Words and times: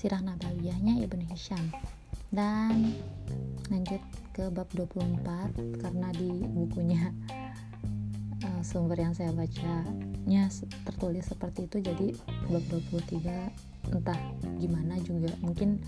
sirah 0.00 0.24
nabawiyahnya 0.24 1.04
Ibnu 1.04 1.28
Hisham. 1.28 1.68
Dan 2.32 2.96
lanjut 3.68 4.00
ke 4.32 4.48
bab 4.48 4.64
24 4.72 5.52
karena 5.76 6.08
di 6.16 6.40
bukunya 6.48 7.12
uh, 8.48 8.62
sumber 8.68 8.96
yang 8.96 9.12
saya 9.12 9.28
bacanya 9.36 10.48
tertulis 10.88 11.28
seperti 11.28 11.68
itu 11.68 11.84
jadi 11.84 12.16
bab 12.48 12.64
23 12.88 13.92
entah 13.92 14.16
gimana 14.56 14.96
juga 15.04 15.28
mungkin 15.44 15.84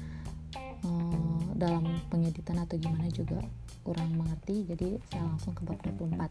uh, 0.84 1.40
dalam 1.56 1.88
pengeditan 2.10 2.58
atau 2.60 2.76
gimana 2.76 3.08
juga 3.14 3.38
kurang 3.86 4.18
mengerti 4.18 4.66
jadi 4.66 4.98
saya 5.08 5.24
langsung 5.24 5.54
ke 5.54 5.62
bab 5.62 5.78
24 5.78 6.26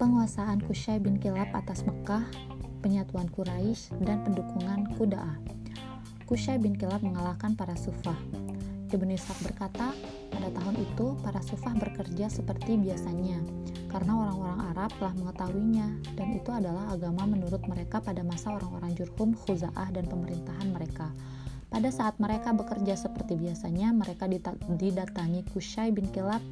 penguasaan 0.00 0.64
Kushay 0.64 0.96
bin 0.98 1.20
Kilab 1.20 1.52
atas 1.52 1.84
Mekah 1.84 2.24
penyatuan 2.82 3.30
Quraisy 3.30 3.94
dan 4.02 4.26
pendukungan 4.26 4.90
Kuda'a 4.98 5.38
Kushay 6.26 6.58
bin 6.58 6.74
Kilab 6.74 7.00
mengalahkan 7.06 7.54
para 7.54 7.78
sufah 7.78 8.18
Ibnu 8.92 9.16
Ishaq 9.16 9.40
berkata, 9.48 9.96
pada 10.28 10.52
tahun 10.52 10.76
itu 10.76 11.16
para 11.24 11.40
sufah 11.40 11.72
bekerja 11.72 12.28
seperti 12.28 12.76
biasanya 12.76 13.40
karena 13.88 14.12
orang-orang 14.20 14.60
Arab 14.72 14.92
telah 15.00 15.14
mengetahuinya 15.16 15.88
dan 16.12 16.28
itu 16.36 16.50
adalah 16.52 16.92
agama 16.92 17.24
menurut 17.24 17.60
mereka 17.68 18.04
pada 18.04 18.20
masa 18.20 18.52
orang-orang 18.56 18.92
Jurhum, 18.92 19.32
Khuza'ah 19.32 19.92
dan 19.92 20.08
pemerintahan 20.08 20.68
mereka. 20.72 21.08
Pada 21.72 21.88
saat 21.88 22.20
mereka 22.20 22.52
bekerja 22.52 22.96
seperti 22.96 23.36
biasanya, 23.36 23.96
mereka 23.96 24.28
didatangi 24.76 25.40
Kushay 25.56 25.88
bin 25.88 26.08
Kilab, 26.12 26.44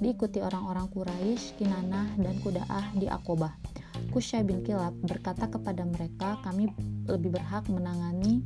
diikuti 0.00 0.44
orang-orang 0.44 0.88
Quraisy, 0.92 1.56
Kinanah, 1.56 2.12
dan 2.20 2.36
Kuda'ah 2.44 2.92
di 2.92 3.08
Akobah. 3.08 3.56
Kushay 4.10 4.42
bin 4.46 4.64
Kilab 4.64 4.96
berkata 5.04 5.50
kepada 5.50 5.84
mereka, 5.84 6.40
kami 6.44 6.70
lebih 7.06 7.36
berhak 7.36 7.66
menangani 7.68 8.42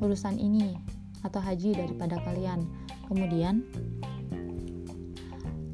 urusan 0.00 0.40
ini 0.40 0.76
atau 1.20 1.40
haji 1.42 1.76
daripada 1.76 2.16
kalian. 2.24 2.64
Kemudian 3.10 3.66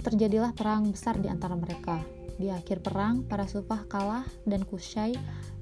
terjadilah 0.03 0.55
perang 0.55 0.91
besar 0.91 1.19
di 1.19 1.27
antara 1.27 1.59
mereka. 1.59 2.01
Di 2.37 2.53
akhir 2.53 2.85
perang, 2.85 3.25
para 3.25 3.49
sufah 3.49 3.89
kalah 3.89 4.25
dan 4.45 4.61
Kushay 4.69 5.17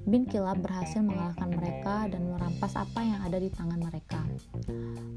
bin 0.05 0.27
Kilab 0.27 0.61
berhasil 0.61 1.01
mengalahkan 1.01 1.49
mereka 1.49 2.05
dan 2.11 2.29
merampas 2.29 2.77
apa 2.77 3.01
yang 3.01 3.23
ada 3.25 3.41
di 3.41 3.49
tangan 3.49 3.81
mereka. 3.81 4.21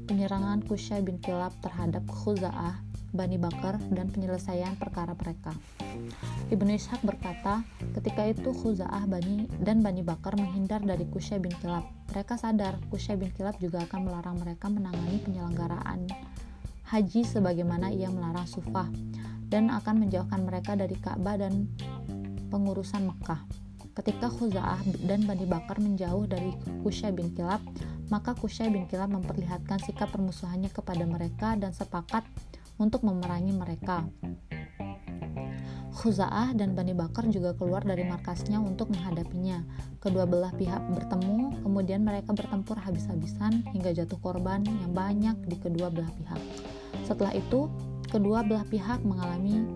Penyerangan 0.09 0.65
Kushay 0.65 1.05
bin 1.05 1.21
Kilab 1.21 1.53
terhadap 1.61 2.07
Khuza'ah, 2.09 2.88
Bani 3.09 3.41
Bakar, 3.41 3.81
dan 3.89 4.13
penyelesaian 4.13 4.77
perkara 4.77 5.17
mereka. 5.17 5.53
Ibnu 6.49 6.73
Ishaq 6.73 7.01
berkata, 7.05 7.65
ketika 7.97 8.25
itu 8.25 8.53
Khuza'ah 8.53 9.05
Bani 9.09 9.49
dan 9.61 9.81
Bani 9.81 10.01
Bakar 10.05 10.37
menghindar 10.37 10.81
dari 10.81 11.05
Kushay 11.09 11.37
bin 11.37 11.53
Kilab. 11.57 11.85
Mereka 12.09 12.37
sadar 12.37 12.77
Kushay 12.89 13.17
bin 13.17 13.29
Kilab 13.33 13.57
juga 13.61 13.85
akan 13.85 14.09
melarang 14.09 14.37
mereka 14.41 14.69
menangani 14.69 15.21
penyelenggaraan 15.21 16.09
haji 16.89 17.21
sebagaimana 17.21 17.93
ia 17.93 18.09
melarang 18.09 18.49
Sufah 18.49 18.89
dan 19.45 19.69
akan 19.69 20.05
menjauhkan 20.05 20.41
mereka 20.41 20.73
dari 20.73 20.97
Ka'bah 20.97 21.37
dan 21.37 21.69
pengurusan 22.49 23.05
Mekah. 23.05 23.45
Ketika 23.93 24.31
Khuza'ah 24.31 24.81
dan 25.05 25.25
Bani 25.25 25.45
Bakar 25.45 25.77
menjauh 25.77 26.25
dari 26.25 26.53
Kushay 26.81 27.13
bin 27.13 27.33
Kilab, 27.37 27.61
maka 28.09 28.33
Kushay 28.33 28.73
bin 28.73 28.89
Kilab 28.89 29.13
memperlihatkan 29.13 29.81
sikap 29.85 30.09
permusuhannya 30.09 30.73
kepada 30.73 31.05
mereka 31.05 31.53
dan 31.59 31.73
sepakat 31.73 32.25
untuk 32.79 33.03
memerangi 33.03 33.53
mereka. 33.53 34.07
Khuza'ah 35.99 36.55
dan 36.55 36.79
Bani 36.79 36.95
Bakar 36.95 37.27
juga 37.27 37.51
keluar 37.59 37.83
dari 37.83 38.07
markasnya 38.07 38.55
untuk 38.63 38.87
menghadapinya. 38.95 39.67
Kedua 39.99 40.23
belah 40.23 40.55
pihak 40.55 40.79
bertemu, 40.95 41.59
kemudian 41.59 42.07
mereka 42.07 42.31
bertempur 42.31 42.79
habis-habisan 42.79 43.67
hingga 43.75 43.91
jatuh 43.91 44.15
korban 44.23 44.63
yang 44.63 44.95
banyak 44.95 45.35
di 45.43 45.59
kedua 45.59 45.91
belah 45.91 46.07
pihak. 46.15 46.39
Setelah 47.03 47.35
itu, 47.35 47.67
kedua 48.07 48.47
belah 48.47 48.63
pihak 48.63 49.03
mengalami 49.03 49.67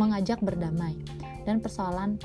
mengajak 0.00 0.40
berdamai 0.40 0.96
dan 1.44 1.60
persoalan 1.60 2.16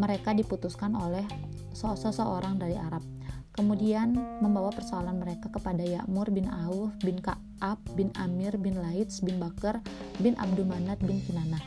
mereka 0.00 0.32
diputuskan 0.32 0.96
oleh 0.96 1.28
seseorang 1.76 2.56
dari 2.56 2.80
Arab. 2.80 3.04
Kemudian 3.50 4.14
membawa 4.40 4.70
persoalan 4.70 5.18
mereka 5.18 5.50
kepada 5.50 5.82
Ya'mur 5.82 6.30
bin 6.30 6.46
Auf 6.48 6.94
bin 7.02 7.18
Ka'ab 7.18 7.82
bin 7.98 8.14
Amir 8.16 8.56
bin 8.56 8.78
Laits 8.78 9.20
bin 9.20 9.42
Bakar 9.42 9.82
bin 10.22 10.38
Abdumanat 10.38 11.02
bin 11.02 11.18
Kinanah. 11.24 11.62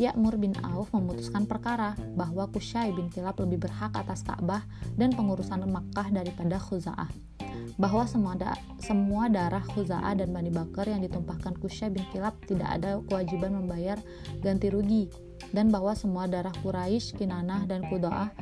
Ya'mur 0.00 0.40
bin 0.40 0.56
Auf 0.64 0.92
memutuskan 0.96 1.44
perkara 1.44 1.96
bahwa 2.16 2.48
Kushay 2.48 2.92
bin 2.96 3.12
Kilab 3.12 3.36
lebih 3.44 3.68
berhak 3.68 3.92
atas 3.92 4.24
Ka'bah 4.24 4.64
dan 4.96 5.12
pengurusan 5.12 5.64
Makkah 5.68 6.08
daripada 6.08 6.56
Khuza'ah 6.56 7.32
bahwa 7.80 8.04
semua, 8.04 8.34
da 8.36 8.52
semua 8.80 9.28
darah 9.28 9.64
Khuza'ah 9.64 10.16
dan 10.16 10.32
Bani 10.32 10.52
Bakar 10.52 10.88
yang 10.88 11.00
ditumpahkan 11.00 11.56
Kusya 11.60 11.88
bin 11.88 12.04
Kilab 12.12 12.36
tidak 12.44 12.68
ada 12.80 13.00
kewajiban 13.08 13.56
membayar 13.56 13.96
ganti 14.40 14.68
rugi 14.68 15.08
dan 15.52 15.68
bahwa 15.68 15.92
semua 15.92 16.28
darah 16.28 16.54
Quraisy, 16.62 17.16
Kinanah, 17.18 17.66
dan 17.68 17.84
Kuda'ah 17.88 18.32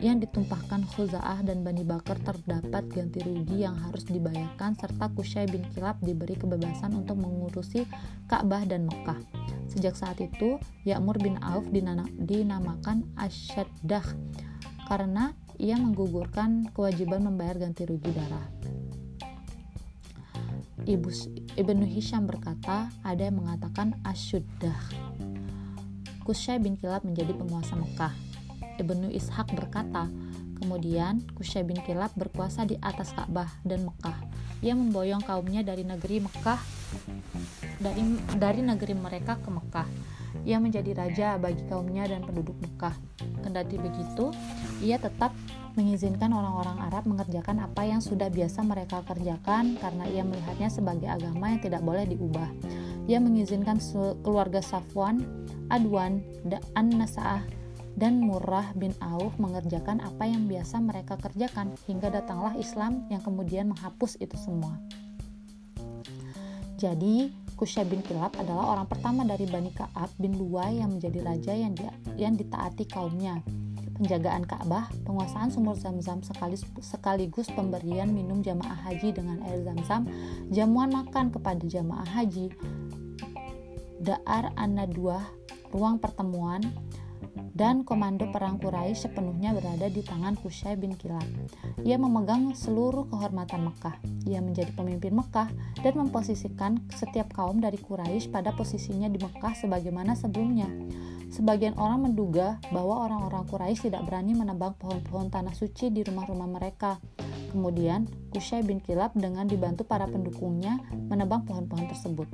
yang 0.00 0.20
ditumpahkan 0.20 0.84
Khuza'ah 0.92 1.40
dan 1.40 1.64
Bani 1.64 1.80
Bakar 1.80 2.20
terdapat 2.20 2.84
ganti 2.92 3.24
rugi 3.24 3.64
yang 3.64 3.76
harus 3.80 4.04
dibayarkan 4.04 4.76
serta 4.76 5.08
Kusya 5.12 5.48
bin 5.48 5.64
Kilab 5.72 6.00
diberi 6.04 6.36
kebebasan 6.36 6.92
untuk 6.92 7.16
mengurusi 7.16 7.88
Ka'bah 8.28 8.68
dan 8.68 8.88
Mekah. 8.88 9.16
Sejak 9.72 9.96
saat 9.96 10.20
itu, 10.20 10.60
Ya'mur 10.84 11.16
bin 11.16 11.40
Auf 11.40 11.68
dinamakan 11.72 13.08
Asyaddah 13.16 14.04
karena 14.86 15.32
ia 15.56 15.80
menggugurkan 15.80 16.70
kewajiban 16.76 17.24
membayar 17.24 17.56
ganti 17.56 17.88
rugi 17.88 18.12
darah. 18.12 18.46
Ibu 20.86 21.08
Ibnu 21.58 21.82
Hisham 21.88 22.30
berkata, 22.30 22.94
ada 23.02 23.22
yang 23.26 23.42
mengatakan 23.42 23.98
asyuddah. 24.06 24.78
Kusya 26.22 26.62
bin 26.62 26.78
Kilab 26.78 27.02
menjadi 27.02 27.34
penguasa 27.34 27.74
Mekah. 27.74 28.35
Ibnu 28.76 29.08
Ishaq 29.12 29.52
berkata, 29.56 30.08
kemudian 30.60 31.24
Kusya 31.36 31.64
bin 31.64 31.80
Kilab 31.84 32.12
berkuasa 32.16 32.64
di 32.64 32.76
atas 32.80 33.12
Ka'bah 33.12 33.48
dan 33.64 33.84
Mekah. 33.84 34.16
Ia 34.64 34.72
memboyong 34.72 35.24
kaumnya 35.24 35.60
dari 35.60 35.84
negeri 35.84 36.24
Mekah 36.24 36.60
dari 37.76 38.02
dari 38.40 38.60
negeri 38.64 38.94
mereka 38.96 39.36
ke 39.36 39.48
Mekah. 39.52 39.88
Ia 40.44 40.60
menjadi 40.60 40.92
raja 40.92 41.28
bagi 41.40 41.64
kaumnya 41.66 42.08
dan 42.08 42.24
penduduk 42.24 42.56
Mekah. 42.60 42.94
Kendati 43.40 43.76
begitu, 43.80 44.32
ia 44.84 45.00
tetap 45.00 45.32
mengizinkan 45.76 46.32
orang-orang 46.32 46.80
Arab 46.88 47.04
mengerjakan 47.04 47.60
apa 47.60 47.84
yang 47.84 48.00
sudah 48.00 48.32
biasa 48.32 48.64
mereka 48.64 49.04
kerjakan 49.04 49.76
karena 49.76 50.04
ia 50.08 50.24
melihatnya 50.24 50.72
sebagai 50.72 51.08
agama 51.08 51.52
yang 51.52 51.60
tidak 51.60 51.84
boleh 51.84 52.08
diubah. 52.08 52.48
Ia 53.06 53.20
mengizinkan 53.20 53.78
keluarga 54.24 54.64
Safwan, 54.64 55.20
Adwan, 55.68 56.24
An-Nasa'ah, 56.74 57.44
dan 57.96 58.20
Murrah 58.20 58.76
bin 58.76 58.92
Auf 59.00 59.40
mengerjakan 59.40 60.04
apa 60.04 60.28
yang 60.28 60.44
biasa 60.44 60.78
mereka 60.84 61.16
kerjakan 61.16 61.74
hingga 61.88 62.12
datanglah 62.12 62.52
Islam 62.60 63.08
yang 63.08 63.24
kemudian 63.24 63.72
menghapus 63.72 64.20
itu 64.20 64.36
semua. 64.36 64.76
Jadi, 66.76 67.32
Kusya 67.56 67.88
bin 67.88 68.04
Kilab 68.04 68.36
adalah 68.36 68.76
orang 68.76 68.84
pertama 68.84 69.24
dari 69.24 69.48
Bani 69.48 69.72
Ka'ab 69.72 70.12
bin 70.20 70.36
Luwai 70.36 70.76
yang 70.76 70.92
menjadi 70.92 71.24
raja 71.24 71.52
yang, 71.56 71.72
di, 71.72 71.88
yang 72.20 72.36
ditaati 72.36 72.84
kaumnya 72.84 73.40
penjagaan 73.96 74.44
Ka'bah, 74.44 74.92
penguasaan 75.08 75.48
sumur 75.48 75.72
zam-zam 75.72 76.20
sekaligus, 76.20 77.48
pemberian 77.48 78.12
minum 78.12 78.44
jamaah 78.44 78.76
haji 78.84 79.16
dengan 79.16 79.40
air 79.48 79.64
zam-zam, 79.64 80.04
jamuan 80.52 80.92
makan 80.92 81.32
kepada 81.32 81.64
jamaah 81.64 82.04
haji, 82.04 82.52
Da'ar 84.04 84.52
An-Nadwah, 84.60 85.24
ruang 85.72 85.96
pertemuan, 85.96 86.60
dan 87.56 87.88
komando 87.88 88.28
perang 88.28 88.60
Quraisy 88.60 89.08
sepenuhnya 89.08 89.56
berada 89.56 89.88
di 89.88 90.04
tangan 90.04 90.36
Kushay 90.36 90.76
bin 90.76 90.92
Kilab. 90.92 91.24
Ia 91.80 91.96
memegang 91.96 92.52
seluruh 92.52 93.08
kehormatan 93.08 93.72
Mekah. 93.72 93.96
Ia 94.28 94.44
menjadi 94.44 94.76
pemimpin 94.76 95.16
Mekah 95.16 95.48
dan 95.80 95.96
memposisikan 95.96 96.84
setiap 96.92 97.32
kaum 97.32 97.64
dari 97.64 97.80
Quraisy 97.80 98.28
pada 98.28 98.52
posisinya 98.52 99.08
di 99.08 99.16
Mekah 99.16 99.56
sebagaimana 99.56 100.12
sebelumnya. 100.12 100.68
Sebagian 101.32 101.80
orang 101.80 102.12
menduga 102.12 102.60
bahwa 102.68 103.08
orang-orang 103.08 103.48
Quraisy 103.48 103.88
tidak 103.88 104.04
berani 104.04 104.36
menebang 104.36 104.76
pohon-pohon 104.76 105.32
tanah 105.32 105.56
suci 105.56 105.88
di 105.88 106.04
rumah-rumah 106.04 106.46
mereka. 106.46 107.00
Kemudian, 107.56 108.04
Kushay 108.36 108.60
bin 108.68 108.84
Kilab 108.84 109.16
dengan 109.16 109.48
dibantu 109.48 109.88
para 109.88 110.04
pendukungnya 110.04 110.76
menebang 110.92 111.48
pohon-pohon 111.48 111.88
tersebut. 111.88 112.28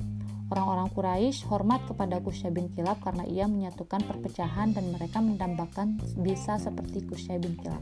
Orang-orang 0.53 0.93
Quraisy 0.93 1.49
hormat 1.49 1.81
kepada 1.89 2.21
Kushay 2.21 2.53
bin 2.53 2.69
Kilab 2.77 3.01
karena 3.01 3.25
ia 3.25 3.49
menyatukan 3.49 4.05
perpecahan 4.05 4.77
dan 4.77 4.93
mereka 4.93 5.25
mendambakan 5.25 5.97
bisa 6.21 6.61
seperti 6.61 7.09
Kushay 7.09 7.41
bin 7.41 7.57
Kilab. 7.57 7.81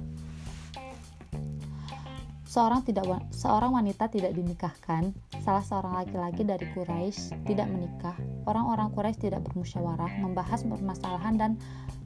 Seorang 2.46 2.87
tidak 2.87 3.06
seorang 3.34 3.75
wanita 3.75 4.06
tidak 4.06 4.38
dinikahkan, 4.38 5.11
salah 5.43 5.67
seorang 5.67 5.99
laki-laki 5.99 6.46
dari 6.46 6.67
Quraisy 6.70 7.43
tidak 7.43 7.67
menikah. 7.67 8.14
Orang-orang 8.46 8.94
Quraisy 8.94 9.26
tidak 9.26 9.50
bermusyawarah 9.50 10.23
membahas 10.23 10.62
permasalahan 10.62 11.34
dan 11.34 11.52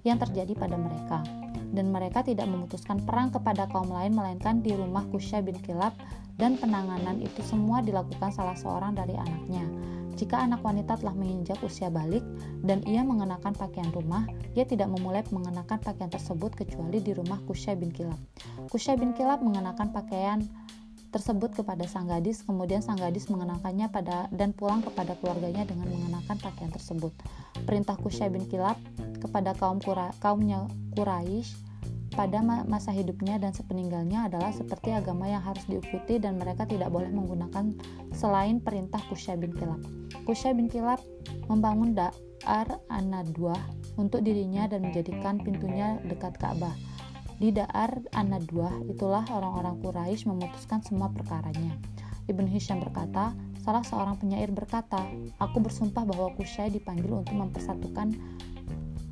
yang 0.00 0.16
terjadi 0.16 0.56
pada 0.56 0.80
mereka. 0.80 1.20
dan 1.74 1.90
mereka 1.90 2.22
tidak 2.22 2.46
memutuskan 2.46 3.02
perang 3.02 3.34
kepada 3.34 3.66
kaum 3.66 3.90
lain 3.90 4.14
melainkan 4.14 4.62
di 4.62 4.78
rumah 4.78 5.02
Kusya 5.10 5.42
bin 5.42 5.58
Kilab 5.58 5.90
dan 6.38 6.54
penanganan 6.54 7.18
itu 7.18 7.42
semua 7.42 7.82
dilakukan 7.82 8.30
salah 8.30 8.54
seorang 8.54 8.94
dari 8.94 9.18
anaknya. 9.18 9.66
Jika 10.24 10.40
anak 10.40 10.64
wanita 10.64 10.96
telah 11.04 11.12
menginjak 11.12 11.60
usia 11.60 11.92
balik 11.92 12.24
dan 12.64 12.80
ia 12.88 13.04
mengenakan 13.04 13.52
pakaian 13.52 13.92
rumah, 13.92 14.24
ia 14.56 14.64
tidak 14.64 14.88
memulai 14.88 15.20
mengenakan 15.28 15.76
pakaian 15.84 16.08
tersebut 16.08 16.56
kecuali 16.56 16.96
di 17.04 17.12
rumah 17.12 17.44
Kusya 17.44 17.76
bin 17.76 17.92
Kilab. 17.92 18.16
Kusya 18.72 18.96
bin 18.96 19.12
Kilab 19.12 19.44
mengenakan 19.44 19.92
pakaian 19.92 20.40
tersebut 21.12 21.52
kepada 21.52 21.84
sang 21.84 22.08
gadis, 22.08 22.40
kemudian 22.40 22.80
sang 22.80 22.96
gadis 22.96 23.28
mengenakannya 23.28 23.92
pada 23.92 24.32
dan 24.32 24.56
pulang 24.56 24.80
kepada 24.80 25.12
keluarganya 25.20 25.68
dengan 25.68 25.92
mengenakan 25.92 26.40
pakaian 26.40 26.72
tersebut. 26.72 27.12
Perintah 27.68 28.00
Kusya 28.00 28.32
bin 28.32 28.48
Kilab 28.48 28.80
kepada 29.20 29.52
kaum 29.52 29.76
Kura, 29.76 30.08
kaumnya 30.24 30.64
Quraisy 30.96 31.52
pada 32.14 32.40
masa 32.64 32.94
hidupnya 32.94 33.36
dan 33.42 33.50
sepeninggalnya 33.50 34.30
adalah 34.30 34.54
seperti 34.54 34.94
agama 34.94 35.26
yang 35.26 35.42
harus 35.42 35.66
diikuti 35.66 36.22
dan 36.22 36.38
mereka 36.38 36.62
tidak 36.64 36.94
boleh 36.94 37.10
menggunakan 37.10 37.74
selain 38.14 38.62
perintah 38.62 39.02
Kusya 39.10 39.34
bin 39.34 39.50
Kilab. 39.50 39.82
Kusya 40.22 40.54
bin 40.54 40.70
Kilab 40.70 41.02
membangun 41.50 41.92
Da'ar 41.92 42.78
Anadwa 42.86 43.58
untuk 43.98 44.22
dirinya 44.22 44.70
dan 44.70 44.86
menjadikan 44.86 45.42
pintunya 45.42 45.98
dekat 46.06 46.38
Ka'bah. 46.38 46.74
Di 47.42 47.50
Da'ar 47.50 47.98
Anadwa 48.14 48.70
itulah 48.86 49.26
orang-orang 49.28 49.82
Quraisy 49.82 50.30
memutuskan 50.30 50.80
semua 50.86 51.10
perkaranya. 51.10 51.74
Ibn 52.24 52.46
Hisham 52.48 52.80
berkata, 52.80 53.36
salah 53.60 53.84
seorang 53.84 54.16
penyair 54.16 54.48
berkata, 54.48 55.04
Aku 55.42 55.60
bersumpah 55.60 56.08
bahwa 56.08 56.32
Kusya 56.38 56.72
dipanggil 56.72 57.12
untuk 57.12 57.36
mempersatukan 57.36 58.16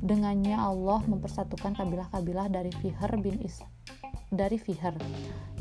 dengannya 0.03 0.59
Allah 0.59 0.99
mempersatukan 1.07 1.79
kabilah-kabilah 1.79 2.51
dari 2.51 2.69
Fihr 2.83 3.11
bin 3.23 3.39
Is 3.39 3.63
dari 4.33 4.57
Fihr. 4.57 4.97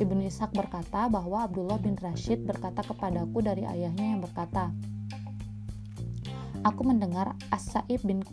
Ibn 0.00 0.18
Ishaq 0.24 0.56
berkata 0.56 1.06
bahwa 1.06 1.44
Abdullah 1.44 1.78
bin 1.78 1.94
Rashid 2.00 2.42
berkata 2.48 2.80
kepadaku 2.80 3.44
dari 3.44 3.68
ayahnya 3.68 4.16
yang 4.16 4.20
berkata, 4.24 4.72
Aku 6.64 6.82
mendengar 6.82 7.36
As-Sa'ib 7.52 8.00
bin 8.02 8.24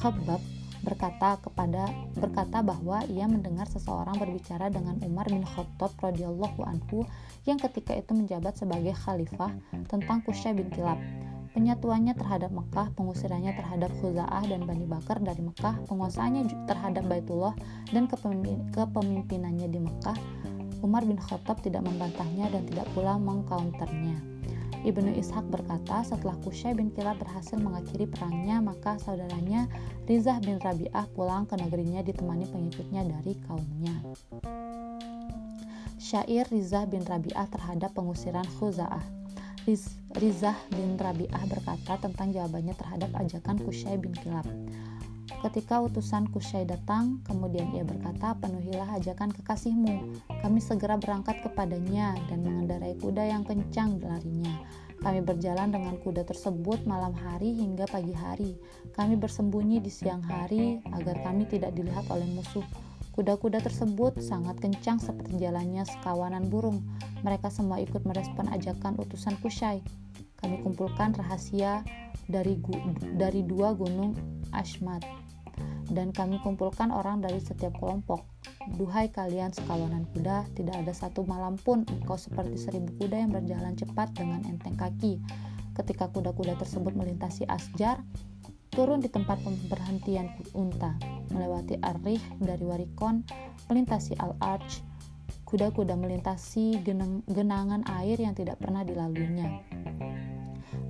Khabbab 0.00 0.40
berkata 0.86 1.34
kepada 1.42 1.90
berkata 2.14 2.62
bahwa 2.62 3.02
ia 3.10 3.26
mendengar 3.26 3.66
seseorang 3.66 4.22
berbicara 4.22 4.70
dengan 4.70 4.94
Umar 5.02 5.26
bin 5.26 5.42
Khattab 5.42 5.90
radhiyallahu 5.98 6.62
anhu 6.62 7.02
yang 7.42 7.58
ketika 7.58 7.90
itu 7.90 8.14
menjabat 8.14 8.54
sebagai 8.54 8.94
khalifah 8.94 9.50
tentang 9.90 10.22
Kusya 10.22 10.54
bin 10.54 10.70
Kilab. 10.70 11.02
Penyatuannya 11.56 12.12
terhadap 12.12 12.52
Mekah, 12.52 12.92
pengusirannya 13.00 13.56
terhadap 13.56 13.88
Khuza'ah 14.04 14.44
dan 14.44 14.68
Bani 14.68 14.84
Bakar 14.84 15.24
dari 15.24 15.40
Mekah, 15.40 15.88
penguasaannya 15.88 16.52
terhadap 16.68 17.08
Baitullah 17.08 17.56
dan 17.96 18.04
kepemimpinannya 18.76 19.64
di 19.64 19.80
Mekah, 19.80 20.20
Umar 20.84 21.08
bin 21.08 21.16
Khattab 21.16 21.64
tidak 21.64 21.88
membantahnya 21.88 22.52
dan 22.52 22.68
tidak 22.68 22.84
pula 22.92 23.16
mengcounternya. 23.16 24.20
Ibnu 24.84 25.16
Ishaq 25.16 25.48
berkata, 25.48 26.04
setelah 26.04 26.36
Kusya 26.44 26.76
bin 26.76 26.92
Kilab 26.92 27.24
berhasil 27.24 27.56
mengakhiri 27.56 28.04
perangnya, 28.04 28.60
maka 28.60 29.00
saudaranya 29.00 29.64
Rizah 30.04 30.36
bin 30.44 30.60
Rabi'ah 30.60 31.08
pulang 31.16 31.48
ke 31.48 31.56
negerinya 31.56 32.04
ditemani 32.04 32.52
pengikutnya 32.52 33.02
dari 33.16 33.32
kaumnya. 33.48 33.96
Syair 35.96 36.44
Rizah 36.52 36.84
bin 36.84 37.00
Rabi'ah 37.00 37.48
terhadap 37.48 37.96
pengusiran 37.96 38.44
Khuza'ah 38.60 39.25
Riz, 39.66 39.98
Rizah 40.14 40.54
bin 40.70 40.94
Rabi'ah 40.94 41.42
berkata 41.50 41.98
tentang 41.98 42.30
jawabannya 42.30 42.70
terhadap 42.78 43.10
ajakan 43.18 43.58
Kusya 43.58 43.98
bin 43.98 44.14
Kilab. 44.14 44.46
Ketika 45.42 45.82
utusan 45.82 46.30
Kusai 46.30 46.62
datang, 46.62 47.18
kemudian 47.26 47.74
ia 47.74 47.82
berkata, 47.82 48.38
penuhilah 48.38 48.94
ajakan 48.94 49.34
kekasihmu. 49.34 50.22
Kami 50.38 50.62
segera 50.62 50.94
berangkat 50.94 51.42
kepadanya 51.42 52.14
dan 52.30 52.46
mengendarai 52.46 52.94
kuda 53.02 53.26
yang 53.26 53.42
kencang 53.42 53.98
larinya. 54.06 54.54
Kami 55.02 55.26
berjalan 55.26 55.74
dengan 55.74 55.98
kuda 55.98 56.22
tersebut 56.22 56.86
malam 56.86 57.10
hari 57.18 57.58
hingga 57.58 57.90
pagi 57.90 58.14
hari. 58.14 58.54
Kami 58.94 59.18
bersembunyi 59.18 59.82
di 59.82 59.90
siang 59.90 60.22
hari 60.22 60.78
agar 60.94 61.26
kami 61.26 61.42
tidak 61.50 61.74
dilihat 61.74 62.06
oleh 62.06 62.30
musuh. 62.38 62.85
Kuda-kuda 63.16 63.64
tersebut 63.64 64.20
sangat 64.20 64.60
kencang 64.60 65.00
seperti 65.00 65.40
jalannya 65.40 65.88
sekawanan 65.88 66.52
burung. 66.52 66.84
Mereka 67.24 67.48
semua 67.48 67.80
ikut 67.80 68.04
merespon 68.04 68.44
ajakan 68.52 69.00
utusan 69.00 69.40
Kusai. 69.40 69.80
Kami 70.36 70.60
kumpulkan 70.60 71.16
rahasia 71.16 71.80
dari, 72.28 72.60
dari 73.16 73.40
dua 73.40 73.72
gunung 73.72 74.12
Ashmat 74.52 75.00
dan 75.90 76.10
kami 76.10 76.42
kumpulkan 76.42 76.90
orang 76.90 77.22
dari 77.22 77.38
setiap 77.38 77.78
kelompok. 77.78 78.26
Duhai 78.74 79.08
kalian 79.08 79.54
sekawanan 79.54 80.04
kuda, 80.10 80.50
tidak 80.58 80.82
ada 80.82 80.90
satu 80.90 81.22
malam 81.22 81.54
pun 81.54 81.86
engkau 81.86 82.18
seperti 82.18 82.58
seribu 82.58 82.90
kuda 82.98 83.16
yang 83.22 83.30
berjalan 83.30 83.78
cepat 83.78 84.10
dengan 84.18 84.42
enteng 84.44 84.74
kaki. 84.74 85.22
Ketika 85.76 86.10
kuda-kuda 86.10 86.58
tersebut 86.58 86.96
melintasi 86.96 87.46
Asjar, 87.46 88.02
turun 88.76 89.00
di 89.00 89.08
tempat 89.08 89.40
pemberhentian 89.40 90.28
unta, 90.52 91.00
melewati 91.32 91.80
Arih 91.80 92.20
dari 92.36 92.60
Warikon, 92.60 93.24
melintasi 93.72 94.20
Al-Arch, 94.20 94.84
kuda-kuda 95.48 95.96
melintasi 95.96 96.84
genangan 97.24 97.82
air 97.96 98.20
yang 98.20 98.36
tidak 98.36 98.60
pernah 98.60 98.84
dilaluinya. 98.84 99.64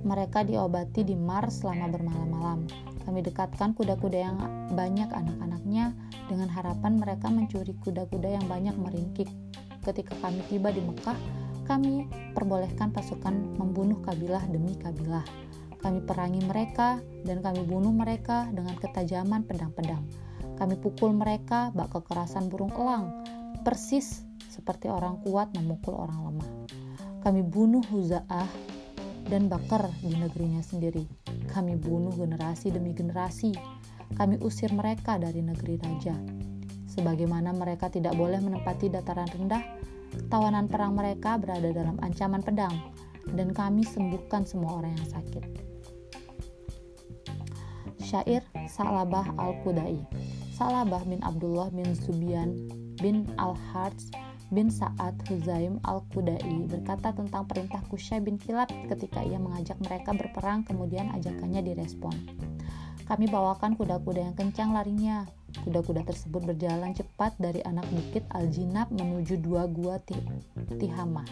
Mereka 0.03 0.43
diobati 0.43 1.07
di 1.07 1.15
Mar 1.15 1.47
selama 1.47 1.87
bermalam-malam 1.87 2.67
kami 3.07 3.23
dekatkan 3.23 3.71
kuda-kuda 3.71 4.19
yang 4.19 4.35
banyak 4.75 5.07
anak-anaknya 5.07 5.95
dengan 6.27 6.51
harapan 6.51 6.99
mereka 6.99 7.31
mencuri 7.31 7.71
kuda-kuda 7.79 8.35
yang 8.35 8.45
banyak 8.51 8.75
meringkik. 8.75 9.31
Ketika 9.87 10.11
kami 10.19 10.43
tiba 10.51 10.75
di 10.75 10.83
Mekah, 10.83 11.15
kami 11.71 12.03
perbolehkan 12.35 12.91
pasukan 12.91 13.31
membunuh 13.55 14.03
kabilah 14.03 14.43
demi 14.51 14.75
kabilah. 14.75 15.23
Kami 15.81 16.03
perangi 16.03 16.41
mereka 16.43 17.01
dan 17.23 17.39
kami 17.45 17.63
bunuh 17.63 17.93
mereka 17.93 18.49
dengan 18.49 18.75
ketajaman 18.77 19.45
pedang-pedang. 19.45 20.03
Kami 20.57 20.75
pukul 20.81 21.13
mereka 21.13 21.69
bak 21.77 21.93
kekerasan 21.93 22.49
burung 22.49 22.73
elang, 22.73 23.13
persis 23.61 24.25
seperti 24.49 24.89
orang 24.89 25.21
kuat 25.21 25.53
memukul 25.53 25.93
orang 25.93 26.33
lemah. 26.33 26.49
Kami 27.21 27.45
bunuh 27.45 27.85
Huza'ah 27.93 28.49
dan 29.29 29.51
Bakar 29.51 29.85
di 30.01 30.17
negerinya 30.17 30.63
sendiri 30.65 31.05
kami 31.47 31.79
bunuh 31.79 32.13
generasi 32.13 32.69
demi 32.69 32.91
generasi. 32.91 33.55
Kami 34.13 34.39
usir 34.43 34.71
mereka 34.71 35.19
dari 35.19 35.41
negeri 35.43 35.79
raja. 35.81 36.15
Sebagaimana 36.87 37.51
mereka 37.51 37.91
tidak 37.91 38.15
boleh 38.15 38.39
menempati 38.39 38.87
dataran 38.87 39.27
rendah, 39.27 39.63
tawanan 40.31 40.71
perang 40.71 40.95
mereka 40.95 41.35
berada 41.35 41.67
dalam 41.73 41.99
ancaman 41.99 42.39
pedang, 42.39 42.71
dan 43.35 43.51
kami 43.51 43.83
sembuhkan 43.83 44.47
semua 44.47 44.79
orang 44.79 44.95
yang 44.95 45.09
sakit. 45.11 45.66
Syair 48.07 48.39
Salabah 48.71 49.35
Al-Qudai 49.35 49.99
Salabah 50.55 51.03
bin 51.03 51.19
Abdullah 51.27 51.67
bin 51.75 51.91
Zubian 51.91 52.55
bin 53.03 53.27
Al-Harz 53.35 54.07
bin 54.47 54.71
Sa'ad 54.71 55.19
Huzaim 55.27 55.83
al-Kudai 55.83 56.71
berkata 56.71 57.11
tentang 57.11 57.43
perintah 57.51 57.83
Kusya 57.91 58.23
bin 58.23 58.39
Kilab 58.39 58.71
ketika 58.87 59.19
ia 59.19 59.35
mengajak 59.35 59.75
mereka 59.83 60.15
berperang 60.15 60.63
kemudian 60.63 61.11
ajakannya 61.19 61.67
direspon. 61.67 62.15
Kami 63.07 63.27
bawakan 63.27 63.75
kuda-kuda 63.75 64.31
yang 64.31 64.35
kencang 64.35 64.75
larinya. 64.75 65.27
Kuda-kuda 65.63 66.03
tersebut 66.03 66.43
berjalan 66.43 66.91
cepat 66.91 67.35
dari 67.39 67.63
anak 67.63 67.87
bukit 67.91 68.23
Al-Jinab 68.35 68.91
menuju 68.91 69.39
dua 69.39 69.67
gua 69.67 69.99
Tihamah. 70.75 71.27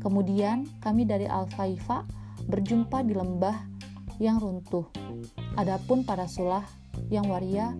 Kemudian 0.00 0.64
kami 0.80 1.04
dari 1.04 1.28
Al-Faifa 1.28 2.08
berjumpa 2.48 3.04
di 3.04 3.12
lembah 3.16 3.56
yang 4.16 4.40
runtuh. 4.40 4.88
Adapun 5.54 6.02
para 6.02 6.26
sulah 6.26 6.66
yang 7.14 7.30
waria, 7.30 7.74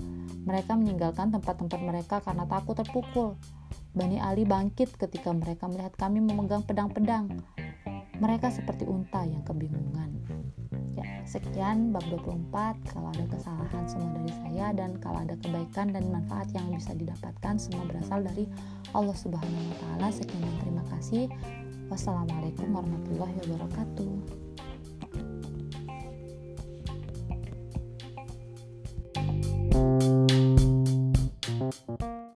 mereka 0.47 0.79
meninggalkan 0.79 1.35
tempat-tempat 1.35 1.81
mereka 1.83 2.17
karena 2.23 2.47
takut 2.47 2.79
terpukul. 2.79 3.35
Bani 3.95 4.19
Ali 4.19 4.47
bangkit 4.47 4.95
ketika 4.95 5.31
mereka 5.35 5.67
melihat 5.67 5.95
kami 5.99 6.23
memegang 6.23 6.63
pedang-pedang. 6.63 7.31
Mereka 8.19 8.55
seperti 8.55 8.87
unta 8.87 9.27
yang 9.27 9.43
kebingungan. 9.43 10.23
Ya, 10.95 11.03
sekian 11.27 11.91
bab 11.91 12.07
24. 12.07 12.79
Kalau 12.95 13.11
ada 13.11 13.27
kesalahan 13.27 13.85
semua 13.91 14.15
dari 14.23 14.31
saya 14.31 14.71
dan 14.71 14.95
kalau 15.03 15.27
ada 15.27 15.35
kebaikan 15.43 15.91
dan 15.91 16.07
manfaat 16.15 16.47
yang 16.55 16.71
bisa 16.71 16.95
didapatkan 16.95 17.59
semua 17.59 17.83
berasal 17.91 18.23
dari 18.23 18.47
Allah 18.95 19.19
Subhanahu 19.19 19.67
wa 19.75 19.77
taala. 19.83 20.07
Sekian 20.15 20.47
dan 20.47 20.55
terima 20.63 20.85
kasih. 20.95 21.27
Wassalamualaikum 21.91 22.71
warahmatullahi 22.71 23.35
wabarakatuh. 23.43 24.44